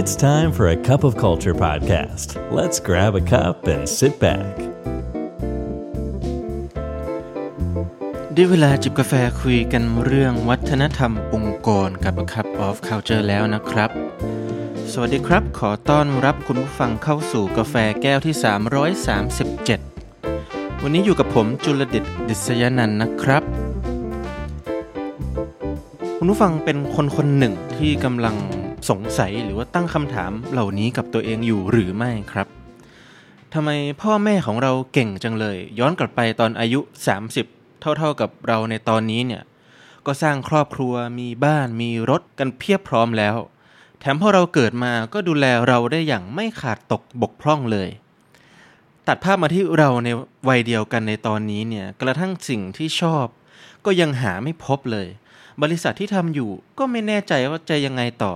[0.00, 2.28] It's time for a cup of culture podcast.
[2.58, 4.54] Let's grab a cup and sit back.
[8.34, 13.90] ได้เวลาจิบกาแฟคุยกันเรื่องวัฒนธรรมองค์กรกับ A Cup of Culture แล้วนะครับ
[14.92, 18.34] สวัสดีครับ ขอต้อนรับคุณผู้ฟังเข้าสู่กาแฟแก้วที่
[19.98, 23.42] 337 วันนี้อยู่กับผมจุลดิตดิษยนันท์นะครับ
[26.18, 28.36] คุณผู้ฟังเป็นคนคนหนึ่งที่กำลัง
[28.88, 32.48] สงสัยหรือว่าตั้งคำถามเหล่านี้กับตัวเองอยู่หรือไม่ครับ
[33.54, 33.70] ทำไม
[34.02, 36.80] พ่อแม่ของเราเก่งจังเลย ย้อนกลับไปตอนอายุ
[37.32, 39.42] 30 เท่าๆกับเราในตอนนี้เนี่ย
[40.06, 43.36] ก็สร้างครอบครัวมีบ้านมีรถกันเพียบพร้อมแล้ว
[44.00, 47.88] แถมพอเราเกิดมาก็ดูแลเราได้อย่างไม่ขาดตกบกพร่องเลย
[49.08, 50.08] ตัดภาพมาที่เราใน
[50.48, 53.26] วัยเดียวกันในตอนนี้เนี่ย กระทั่งสิ่งที่ชอบ
[53.84, 55.08] ก็ยังหาไม่พบเลย
[55.62, 58.32] บริษัทที่ทำอยู่ก็ไม่แน่ใจว่าจะยังไงต่อ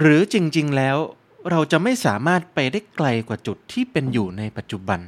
[0.00, 0.96] หรือจริง ๆ แล้ว
[1.50, 5.00] เราจะไม่สามารถไปได้ไกลกว่าจุดที่เป็นอยู่ในปัจจุบัน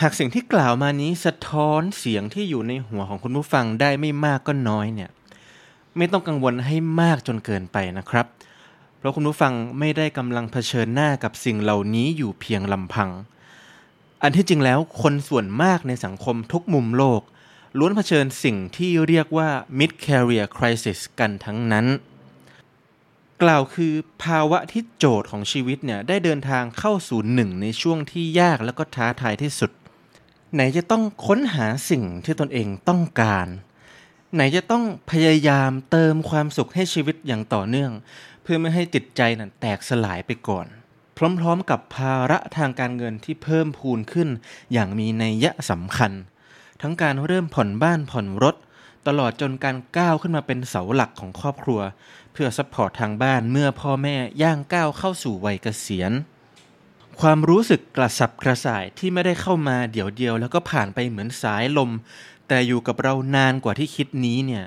[0.00, 5.10] หากสิ่งที่กล่าวมานี้สะท้อนเสียงที่อยู่ในหัวของคุณผู้ฟังได้ไม่มากก็น้อยเนี่ย
[5.96, 8.26] ไม่ต้องกังวลให้มากจนเกินไปนะครับ
[8.98, 13.10] เพราะคุณผู้ฟังไม่ได้กำลังเผชิญหน้ากับสิ่งเหล่านี้อยู่เพียงลำพัง
[14.22, 17.22] อันที่จริงแล้วคนส่วนมากในสังคมทุกมุมโลก
[17.78, 21.86] ล้วนเผชิญสิ่งที่เรียกว่า mid career crisis กันทั้งนั้น
[23.42, 29.70] กล่าวคือภาวะที่โจทย์ของชีวิตเนี่ยได้เดินทางเข้าสู่หนึ่งในช่วงที่ยากแล้วก็ท้าทายที่สุด
[30.54, 33.48] ไหนจะต้องค้นหาสิ่งที่ตนเองต้องการ
[34.34, 37.92] ไหนจะต้องพยายามเติมความสุขให้ชีวิตอย่างต่อเนื่อง
[38.42, 40.66] เพื่อไม่ให้จิตใจนั้นแตกสลายไปก่อน
[41.16, 44.28] พร้อมๆกับภาระทางการเงินที่เพิ่มพูนขึ้น
[44.72, 46.12] อย่างมีนัยยะสำคัญ
[46.80, 48.56] ทั้งการเริ่มผ่อนบ้านผ่อนรถ
[49.08, 51.80] ตลอดจนการก้าวขึ้นมาเป็นเสาหลักของครอบครัว
[52.32, 56.12] เพื่อ support ทางบ้านเมื่อพ่อแม่ย่างก้าวเข้าสู่วัยเกษียณ
[57.20, 61.90] ความรู้สึกกระสับกระส่ายที่ไม่ได้เข้ามาเดี๋ยวเดียว แล้วก็ผ่านไปเหมือนสายลม
[62.48, 64.64] แต่อยู่กับเรานานกว่าที่คิดนี้เนี่ย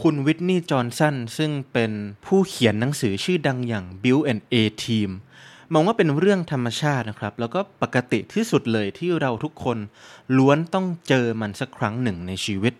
[0.00, 1.92] คุณวิทนีย์จอห์นสันซึ่งเป็น
[2.26, 4.54] ผู้เขียนหนังสือชื่อดังอย่าง Build and A
[4.84, 5.10] Team
[5.72, 9.78] มองว่าเป็นเรื่องธรรมชาตินะครับ แล้วก็ปกติที่สุดเลยที่เราทุกคน
[10.36, 12.74] ล้วนต้องเจอมันสักครั้งหนึ่งในชีวิต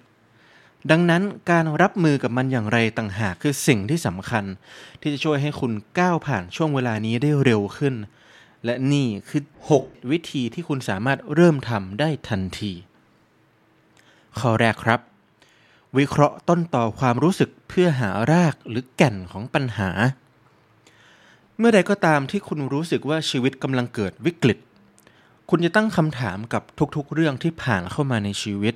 [0.91, 4.45] ดังนั้นการรับมือกับมันอย่างไรต่างหากคือสิ่งที่สำคัญ
[5.01, 7.95] ที่จะช่วยให้คุณก้าวผ่านช่วงเวลานี้ได้เร็วขึ้น
[8.65, 9.43] และนี่คือ
[9.77, 12.73] 6 วิธีที่คุณสามารถเริ่มทำได้ทันที
[14.39, 15.01] ข้อแรกครับ
[15.99, 19.91] วิเคราะห์ต้นต่อความรู้สึกเพื่อหารากหรือแก่นของปัญหา
[21.59, 24.59] เมื่อใดก็ตามที่คุณรู้สึกว่าชีวิตกำลังเกิดวิกฤต
[25.51, 26.62] คุณจะตั้งคำถามกับ
[26.97, 28.75] ทุกๆ เรื่องที่ผ่านเข้ามาในชีวิต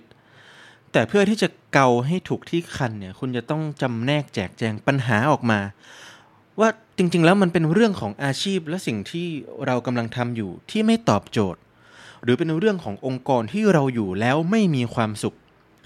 [0.95, 5.61] แต่เพื่อที่จะเกาให้ถูกที่คันเนี่ย คุณจะต้องจำแนกแจกแจงปัญหาออกมา
[6.61, 6.69] ว่า
[6.99, 9.29] จริง ๆ แล้วมันเป็นเรื่องของอาชีพและสิ่งที่
[9.67, 11.61] เรากำลังทำอยู่ที่ไม่ตอบโจทย์
[12.23, 15.37] หรือเป็นเรื่องขององค์กรที่เราอยู่แล้วไม่มีความสุข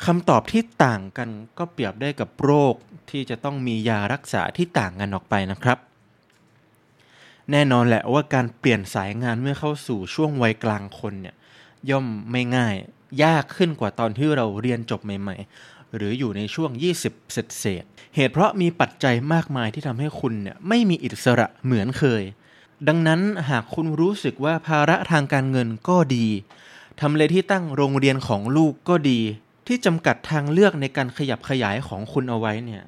[0.07, 2.75] คำตอบที่ต่างกันก็เปรียบได้กับโรค
[3.11, 5.79] ที่จะต้องมียารักษาที่ต่างกันออกไปนะครับ
[7.51, 11.35] แน่นอนแหละว่าการเปลี่ยนสายงานเมื่อเข้าสู่ช่วงวัยกลางคนเนี่ย
[11.91, 12.75] ย่อมไม่ง่าย
[13.25, 16.71] ยากขึ้นกว่าตอนที่เราเรียนจบใหม่ ๆ หรืออยู่ในช่วง
[17.03, 22.23] 20 เศษเศษเหตุเพราะมีปัจจัยมากมายที่ทำให้คุณเนี่ยไม่มีอิสระเหมือนเคย
[22.89, 26.27] ดังนั้นหากคุณรู้สึกว่าภาระทางการเงินก็ดี
[27.01, 29.21] ทำเลที่ตั้งโรงเรียนของลูกก็ดี
[29.67, 32.83] ที่จำกัดทางเลือกในการขยับขยายของคุณเอาไว้เนี่ย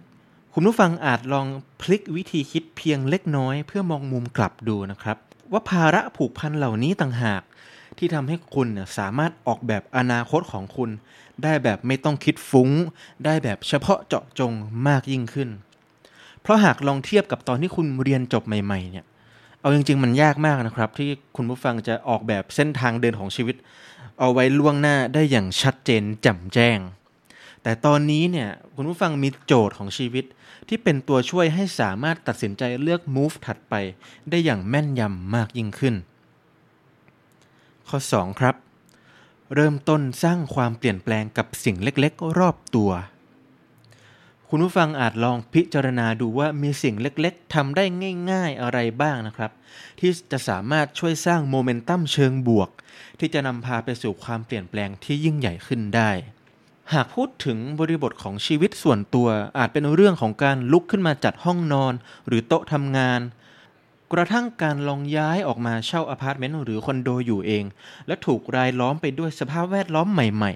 [0.54, 1.46] คุณผู้ฟังอาจลอง
[1.80, 5.16] พลิกวิธีคิดเพียงเล็กน้อย เพื่อมองมุมกลับดูนะครับ
[5.52, 7.42] ว่าภาระผูกพันเหล่านี้ต่างหาก
[8.00, 10.90] ที่ทำให้คุณเนี่ยสามารถออกแบบอนาคตของคุณ
[11.42, 12.70] ได้แบบไม่ต้องคิดฟุ้ง
[13.24, 14.52] ได้แบบเฉพาะเจาะจง
[14.88, 15.48] มากยิ่งขึ้น
[16.42, 19.04] เพราะหากลองเทียบกับตอนที่คุณเรียนจบใหม่ ๆ เนี่ย
[19.60, 23.56] เอาจริง ๆ มันยากมากนะครับ ที่คุณผู้ฟังจะออกแบบเส้นทางเดินของชีวิต
[24.18, 26.78] เอาไว้ล่วงหน้าได้อย่างชัดเจนแจ่มแจ้ง
[27.62, 30.24] แต่ตอนนี้เนี่ยคุณผู้ฟังมีโจทย์ของชีวิต
[30.68, 33.74] ที่เป็นตัวช่วยให้สามารถตัดสินใจเลือก move ถัดไป
[34.30, 35.94] ได้อย่างแม่นยำมากยิ่งขึ้น
[37.90, 38.54] ข้อ 2 ครับ
[39.54, 42.90] เริ่มต้นสร้างความเปลี่ยนแปลงกับสิ่งเล็กๆ รอบตัว
[44.48, 47.84] คุณผู้ฟังอาจลองพิจารณาดูว่ามีสิ่งเล็กๆทำได้
[48.30, 49.50] ง่าย ๆอะไรบ้างนะครับ
[49.98, 52.70] ที่จะสามารถช่วยสร้างโมเมนตัมเชิงบวก
[53.18, 56.10] ที่จะนำพาไปสู่ความเปลี่ยนแปลงที่ยิ่งใหญ่ขึ้นได้
[56.92, 59.28] หากพูดถึงบริบทของชีวิตส่วนตัว
[59.58, 61.94] อาจเป็นเรื่องของการลุกขึ้นมาจัดห้องนอน
[62.26, 63.20] หรือโต๊ะทำงาน
[64.12, 67.64] กระทั่งการลองย้ายออกมาเช่าอพาร์ตเมนต์หรือคอนโดอยู่เอง
[68.06, 70.52] และถูกรายล้อมไปด้วยสภาพแวดล้อมใหม่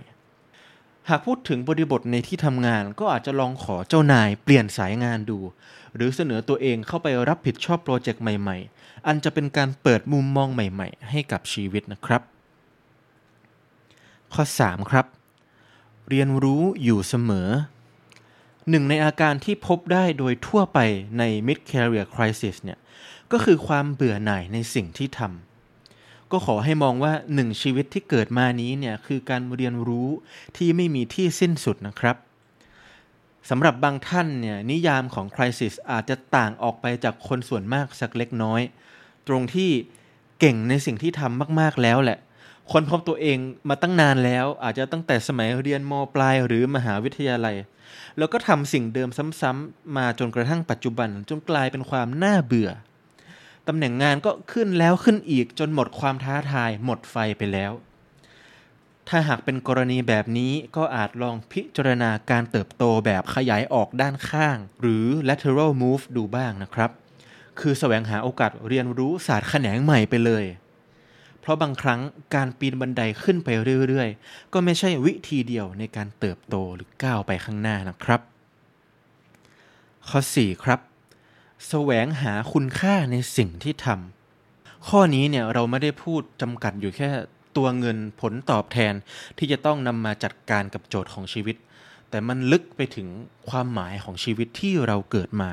[0.53, 5.39] ๆ หากพูดถึงบริบทในที่ทำงานก็อาจจะลองขอเจ้านายเปลี่ยนสายงานดู
[5.95, 12.23] หรือเสนอตัวเองเข้าไปรับผิดชอบโปรเจกต์ใหม่ๆ อันจะเป็นการเปิดมุมมองใหม่ๆ ให้กับชีวิตนะครับ
[14.35, 15.07] ข้อ 3 ครับ
[16.09, 17.49] เรียนรู้อยู่เสมอ
[18.71, 20.79] หนึ่งในอาการที่พบได้โดยทั่วไป
[21.19, 22.79] ใน mid career crisis เนี่ย
[23.33, 30.09] ก็คือความเบื่อหน่ายในสิ่งที่ทำก็ขอให้มองว่าหนึ่งชีวิตที่เกิดมานี้เนี่ยคือการเรียนรู้
[30.57, 32.17] ที่ไม่มีที่สิ้นสุดนะครับ
[33.51, 38.61] สำหรับบางท่านเนี่ยนิยามของ crisis อาจจะต่างออกไปจากคนส่วนมากสักเล็กน้อย
[39.29, 39.71] ตรงที่
[40.41, 42.19] เก่งในสิ่งที่ทำมาก ๆแล้วแหละ
[42.73, 43.39] คนพบตัวเอง
[43.69, 47.57] มาตั้งนานแล้ว อาจจะตั้งแต่สมัยเรียนมปลายหรือมหาวิทยาลัย
[48.19, 49.09] แล้วก็ทำสิ่งเดิม
[49.41, 52.71] ซ้ำๆมาจนกระทั่งปัจจุบัน จนกลายเป็นความน่าเบื่อ
[53.69, 57.73] ตำแหน่งงานก็ขึ้นแล้วขึ้นอีกจนหมดความท้าทายหมดไฟไปแล้ว
[59.09, 66.91] ถ้าหากเป็นกรณีแบบนี้ก็อาจลองพิจารณาการเติบโตแบบขยายออกด้านข้าง หรือ lateral move ดูบ้างนะครับ
[67.61, 70.45] คือแสวงหาโอกาสเรียนรู้ศาสตร์แขนงใหม่ไปเลย
[71.41, 72.01] เพราะบางครั้ง
[72.35, 73.49] การปีนบันไดขึ้นไป
[73.89, 78.21] เรื่อยๆ ก็ไม่ใช่วิธีเดียวในการเติบโตหรือก้าวไปข้างหน้านะครับ
[80.09, 80.81] ข้อ 4 ครับ
[81.69, 87.09] แสวงหาคุณค่าในสิ่งที่ทำข้อนี้เนี่ยเราไม่ได้พูดจำกัดอยู่แค่
[87.57, 88.95] ตัวเงินผลตอบแทน
[89.39, 91.57] ที่จะต้องนำมาจัดการกับโจทย์ของชีวิต
[92.11, 93.09] แต่มันลึกไปถึง
[93.51, 95.51] ความหมายของชีวิตที่เราเกิดมา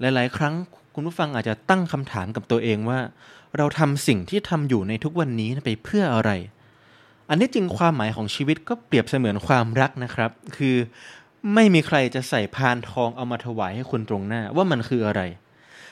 [0.00, 0.54] หลายๆ ครั้ง
[0.94, 3.00] คุณผู้ฟังอาจจะตั้งคำถามกับตัวเองว่า
[3.56, 6.30] เราทำสิ่งที่ทำอยู่ในทุกวันนี้ไปเพื่ออะไร
[7.28, 10.76] อันนี้จริงความหมายของชีวิตก็เปรียบเสมือนความรักนะครับ คือ
[11.54, 15.22] ไม่มีใครจะใส่พานทองเอามาถวายให้คุณตรงหน้าว่ามันคืออะไร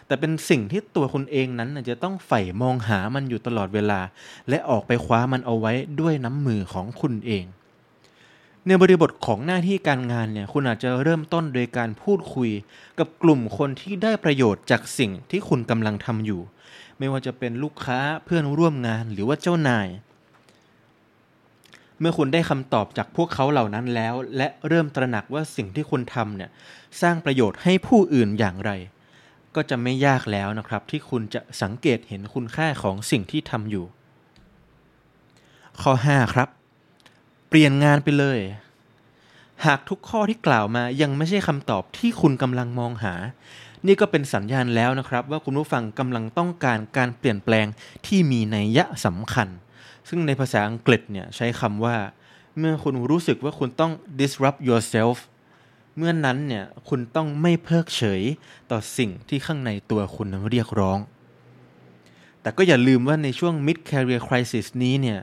[0.06, 4.00] แต่เป็นสิ่งที่ตัวคุณเองนั้นจะต้องใฝ่มองหามันอยู่ตลอดเวลา
[4.48, 7.44] และออกไปคว้ามันเอาไว้ด้วยน้ำมือของคุณเอง
[8.66, 12.50] ในบริบทของหน้าที่การงานเนี่ยคุณอาจจะเริ่มต้นโดยการพูดคุย
[12.98, 16.40] กับกลุ่มคนที่ได้ประโยชน์จากสิ่งที่คุณกำลังทำอยู่
[16.98, 19.88] ไม่ว่าจะเป็นลูกค้าเพื่อนร่วมงานหรือว่าเจ้านาย
[22.00, 26.50] เมื่อคุณได้คำตอบจากพวกเขาเหล่านั้นแล้ว และเริ่มตระหนักว่าสิ่งที่คุณทำเนี่ย
[27.00, 28.70] สร้างประโยชน์ให้ผู้อื่นอย่างไร
[29.54, 33.84] ก็จะไม่ยากแล้วนะครับ ที่คุณจะสังเกตเห็นคุณค่าของสิ่งที่ทำอยู่
[35.82, 36.48] ข้อ 5 ครับ
[37.48, 38.38] เปลี่ยนงานไปเลย
[39.66, 43.14] หากทุกข้อที่กล่าวมายังไม่ใช่คำตอบที่คุณกำลังมองหา
[43.86, 47.66] นี่ก็เป็นสัญญาณแล้วนะครับ ว่าคุณผู้ฟังกำลังต้องการการเปลี่ยนแปลง
[48.06, 49.48] ที่มีนัยยะสำคัญ
[50.08, 51.96] ซึ่งในภาษาอังกฤษเนี่ยใช้คำว่า
[52.58, 55.16] เมื่อคุณรู้สึกว่าคุณต้อง disrupt yourself
[55.96, 58.22] เมื่อนนั้นเนี่ยคุณต้องไม่เพิกเฉย
[58.70, 60.98] ต่อสิ่งที่ข้างในตัวคุณเรียกร้อง
[62.42, 65.20] แต่ก็อย่าลืมว่าในช่วง mid career crisis นี้เนี่ย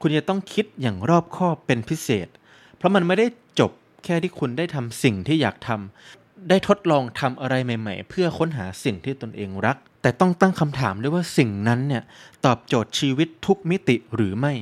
[0.00, 2.28] คุณจะต้องคิดอย่างรอบคอบเป็นพิเศษ
[2.76, 3.26] เพราะมันไม่ได้
[3.60, 3.70] จบ
[4.04, 12.02] แค่ที่คุณได้ทำสิ่งที่อยากทำ ได้ทดลองทำอะไรใหม่ ๆ เพื่อค้นหาสิ่งที่ตนเองรัก แต่ต้องตั้งคำถามด้วยว่าสิ่งนั้นเนี่ย
[12.44, 14.54] ตอบโจทย์ชีวิตทุกมิติหรือไม่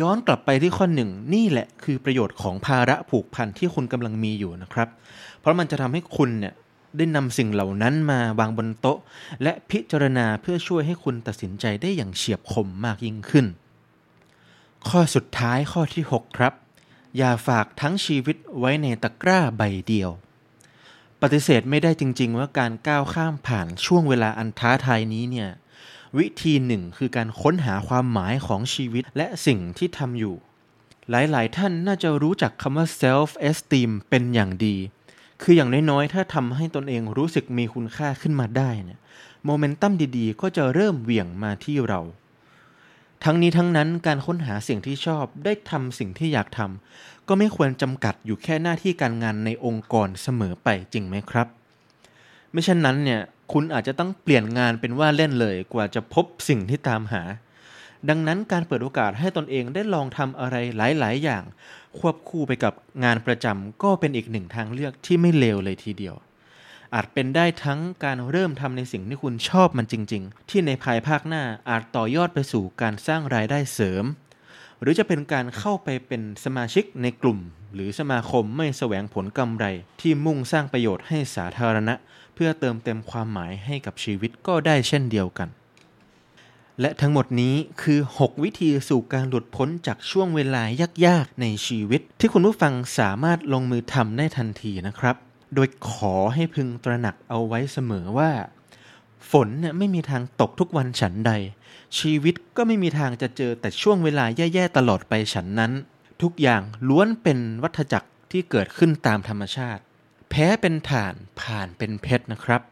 [0.00, 4.88] ย้อนกลับไปที่ข้อหนึ่งนี่แหละคือประโยชน์ของภาระผูกพันที่คุณกำลังมีอยู่นะครับ
[5.40, 6.54] เพราะมันจะทำให้คุณเนี่ย
[6.96, 8.98] ได้นำสิ่งเหล่านั้นมาวางบนโต๊ะ
[9.42, 13.46] และพิจารณาเพื่อช่วยให้คุณตัดสินใจได้อย่างเฉียบคมมากยิ่งขึ้น
[14.88, 16.52] ข้อสุดท้ายข้อที่ 6 ครับ
[17.16, 20.10] อย่าฝากทั้งชีวิตไว้ในตะกร้าใบเดียว
[21.22, 25.50] ปฏิเสธไม่ได้จริง ๆ ว่าการก้าวข้ามผ่านช่วงเวลาอันท้าทายนี้เนี่ย
[26.18, 30.36] วิธีหนึ่งคือการค้นหาความหมายของชีวิตและสิ่งที่ทำอยู่
[31.10, 34.76] หลายๆ ท่านน่าจะรู้จักคำว่า self esteem เป็นอย่างดี
[35.42, 38.98] คืออย่างน้อยๆ ถ้าทำให้ตนเองรู้สึกมีคุณค่าขึ้นมาได้เนี่ย
[39.44, 42.00] โมเมนตัมดีๆ ก็จะเริ่มเหวี่ยงมาที่เรา
[43.24, 51.46] ทั้งนี้ทั้งนั้นการค้นหาสิ่งที่ชอบได้ทำสิ่งที่อยากทำก็ไม่ควรจำกัดอยู่แค่หน้าที่การงานในองค์กรเสมอไปจริงไหมครับ
[52.52, 53.20] ไม่เช่นนั้นเนี่ย
[53.52, 57.22] คุณอาจจะต้องเปลี่ยนงานเป็นว่าเล่นเลยกว่าจะพบสิ่งที่ตามหา
[58.08, 61.44] ดังนั้นการเปิดโอกาสให้ตนเองได้ลองทำอะไรหลาย ๆ อย่าง
[61.98, 62.72] ควบคู่ไปกับ
[63.04, 66.14] งานประจำก็เป็นอีกหนึ่งทางเลือกที่ไม่เลวเลยทีเดียว
[66.94, 74.04] อาจเป็นได้ทั้งการเริ่มทำในสิ่งที่คุณชอบมันจริง ๆ ที่ในภายภาคหน้าอาจต่อยอดไปสู่การสร้างรายได้เสริม
[74.80, 77.38] หรือจะเป็นการเข้าไปเป็นสมาชิกในกลุ่ม
[77.74, 79.66] หรือสมาคมไม่แสวงผลกำไร
[80.00, 81.94] ที่มุ่งสร้างประโยชน์ให้สาธารณะ
[82.34, 85.48] เพื่อเติมเต็มความหมายให้กับชีวิตก็ได้เช่นเดียวกัน
[86.80, 90.62] และทั้งหมดนี้คือ 6 วิธีสู่การหลุดพ้นจากช่วงเวลา
[91.06, 95.16] ยากๆ ในชีวิต ที่คุณผู้ฟังสามารถลงมือทำได้ทันทีนะครับ
[95.54, 98.30] โดยขอให้พึงตระหนักเอาไว้เสมอว่า
[99.30, 101.32] ฝนเนี่ยไม่มีทางตกทุกวันฉันใด
[101.98, 105.72] ชีวิตก็ไม่มีทางจะเจอแต่ช่วงเวลาแย่ๆตลอดไปฉันนั้น
[106.22, 109.82] ทุกอย่างล้วนเป็นวัฏจักรที่เกิดขึ้นตามธรรมชาติ
[110.30, 112.62] แพ้เป็นฐานผ่านเป็นเพชรนะครับ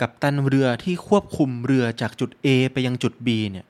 [0.00, 3.66] กับตันเรือที่ควบคุมเรือจากจุด A ไปยังจุด B เนี่ย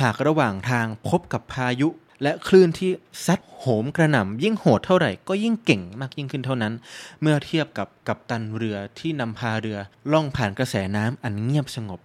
[0.00, 1.88] หากระหว่างทางพบกับพายุ
[2.24, 2.90] และคลื่นที่
[3.26, 6.72] ซัดโหมกระหน่ำยิ่งโหดเท่าไหร่ก็ยิ่งเก่งมากยิ่งขึ้นเท่านั้น
[7.20, 9.78] เมื่อเทียบกับกับตันเรือที่นำพาเรือ
[10.12, 12.00] ล่องผ่านกระแสน้ำอันเงียบสงบ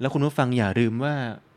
[0.00, 1.14] แล้วคุณผู้ฟังอย่าลืมว่า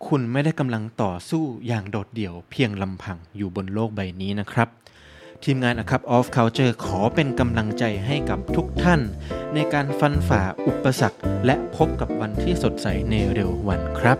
[0.07, 4.69] คุณไม่ได้กำลังต่อสู้อย่างโดดเดี่ยวเพียงลำพังอยู่บนโลกใบนี้นะครับ
[5.43, 9.01] ทีมงาน A Cup of Culture ขอเป็นกำลังใจให้กับทุกท่าน
[9.53, 14.17] ในการฟันฝ่าอุปสรรค และพบกับวันที่สดใสในเร็ววันครับ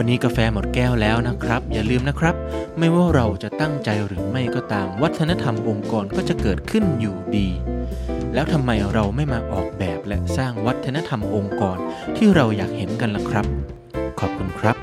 [0.00, 2.34] วันนี้กาแฟหมดแก้วแล้วนะครับ อย่าลืมนะครับ
[2.78, 7.48] ไม่ว่าเราจะตั้งใจหรือไม่ก็ตาม วัฒนธรรมองค์กรก็จะเกิดขึ้นอยู่ดี
[8.34, 11.78] แล้วทำไมเราไม่มาออกแบบและสร้างวัฒนธรรมองค์กร
[12.16, 13.46] ที่เราอยากเห็นกันล่ะครับ
[14.20, 14.76] ขอบคุณครับ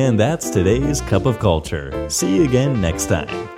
[0.00, 1.86] And that's today's Cup of Culture.
[2.16, 3.57] See you again next time.